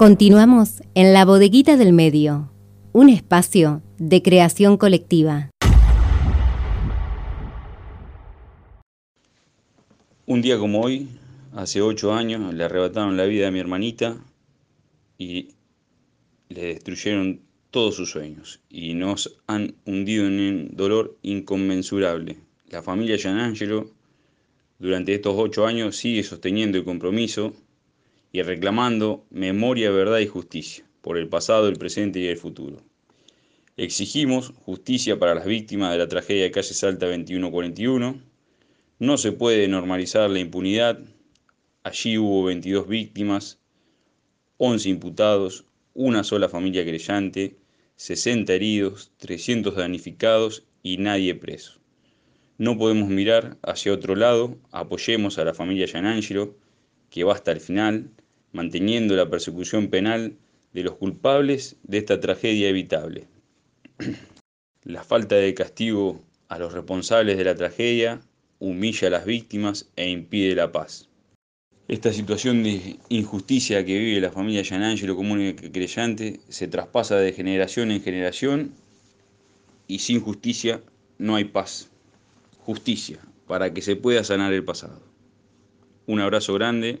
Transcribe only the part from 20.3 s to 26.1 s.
un dolor inconmensurable. La familia Gianangelo durante estos ocho años